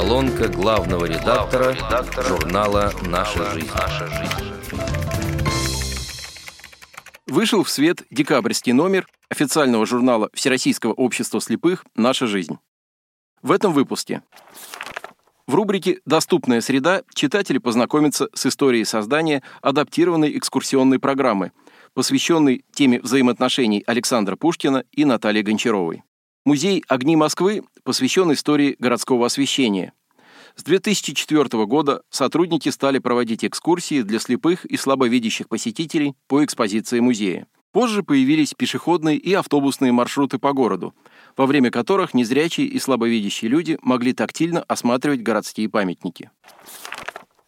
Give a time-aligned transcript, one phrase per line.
[0.00, 3.68] Колонка главного редактора, редактора журнала «Наша жизнь».
[3.68, 4.54] «Наша жизнь».
[7.26, 12.58] Вышел в свет декабрьский номер официального журнала Всероссийского общества слепых «Наша жизнь».
[13.42, 14.22] В этом выпуске
[15.46, 21.52] в рубрике «Доступная среда» читатели познакомятся с историей создания адаптированной экскурсионной программы,
[21.92, 26.04] посвященной теме взаимоотношений Александра Пушкина и Натальи Гончаровой.
[26.46, 29.92] Музей «Огни Москвы» посвящен истории городского освещения.
[30.56, 37.46] С 2004 года сотрудники стали проводить экскурсии для слепых и слабовидящих посетителей по экспозиции музея.
[37.72, 40.92] Позже появились пешеходные и автобусные маршруты по городу,
[41.36, 46.30] во время которых незрячие и слабовидящие люди могли тактильно осматривать городские памятники.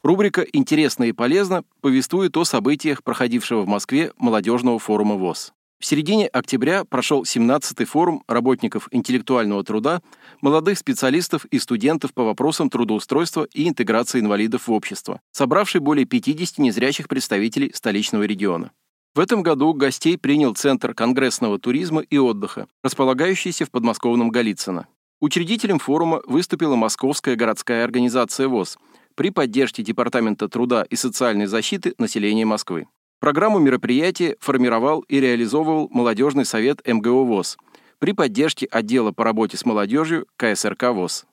[0.05, 5.53] Рубрика «Интересно и полезно» повествует о событиях, проходившего в Москве молодежного форума ВОЗ.
[5.83, 10.01] В середине октября прошел 17-й форум работников интеллектуального труда,
[10.41, 16.59] молодых специалистов и студентов по вопросам трудоустройства и интеграции инвалидов в общество, собравший более 50
[16.59, 18.71] незрячих представителей столичного региона.
[19.17, 24.87] В этом году гостей принял Центр конгрессного туризма и отдыха, располагающийся в подмосковном Голицыно.
[25.21, 28.78] Учредителем форума выступила Московская городская организация ВОЗ
[29.17, 32.87] при поддержке Департамента труда и социальной защиты населения Москвы.
[33.23, 37.56] Программу мероприятия формировал и реализовывал Молодежный совет МГО ВОЗ
[38.01, 41.27] при поддержке отдела по работе с молодежью КСРК ВОЗ.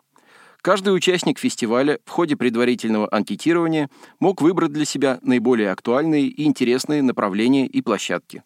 [0.62, 7.02] Каждый участник фестиваля в ходе предварительного анкетирования мог выбрать для себя наиболее актуальные и интересные
[7.02, 8.44] направления и площадки.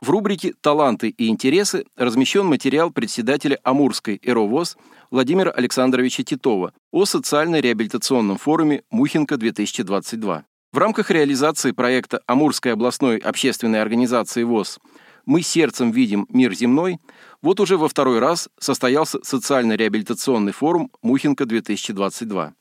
[0.00, 4.76] В рубрике «Таланты и интересы» размещен материал председателя Амурской ЭРОВОЗ
[5.12, 10.42] Владимира Александровича Титова о социально-реабилитационном форуме «Мухинка-2022».
[10.74, 14.80] В рамках реализации проекта Амурской областной общественной организации ВОЗ
[15.24, 16.98] «Мы сердцем видим мир земной»
[17.42, 22.54] Вот уже во второй раз состоялся социально-реабилитационный форум «Мухинка-2022».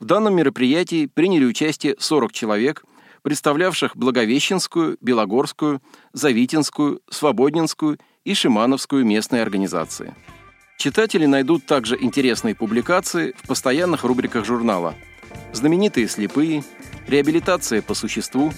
[0.00, 2.84] В данном мероприятии приняли участие 40 человек,
[3.22, 5.80] представлявших Благовещенскую, Белогорскую,
[6.12, 10.14] Завитинскую, Свободнинскую и Шимановскую местные организации.
[10.76, 14.94] Читатели найдут также интересные публикации в постоянных рубриках журнала
[15.54, 16.64] «Знаменитые слепые»,
[17.10, 18.52] «Реабилитация по существу»,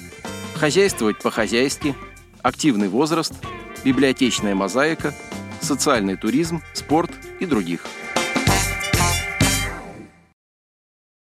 [0.57, 1.95] «Хозяйствовать по-хозяйски»,
[2.43, 3.33] «Активный возраст»,
[3.83, 5.15] «Библиотечная мозаика»,
[5.63, 7.11] социальный туризм, спорт
[7.41, 7.87] и других.